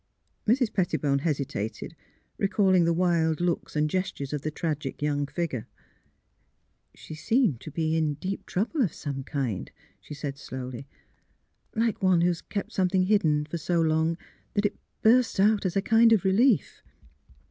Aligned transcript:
"Mrs. 0.49 0.73
Pettibone 0.73 1.19
hesitated, 1.19 1.95
recalling 2.39 2.85
the 2.85 2.91
wild 2.91 3.39
looks 3.39 3.75
and 3.75 3.87
gestures 3.87 4.33
of 4.33 4.41
the 4.41 4.49
tragic 4.49 4.99
young 4.99 5.27
figure." 5.27 5.67
She 6.95 7.13
seemed 7.13 7.59
to 7.61 7.69
be 7.69 7.95
in 7.95 8.15
deep 8.15 8.47
trouble 8.47 8.81
of 8.81 8.95
some 8.95 9.23
kind," 9.23 9.69
she 9.99 10.15
said, 10.15 10.39
slowly, 10.39 10.87
*'— 11.17 11.49
like 11.75 12.01
one 12.01 12.21
who 12.21 12.29
has 12.29 12.41
kept 12.41 12.73
something 12.73 13.03
hidden 13.03 13.45
for 13.45 13.59
so 13.59 13.79
long, 13.79 14.17
that 14.55 14.65
it 14.65 14.79
bursts 15.03 15.39
out 15.39 15.67
as 15.67 15.75
a 15.75 15.83
kind 15.83 16.11
of 16.13 16.25
relief." 16.25 16.81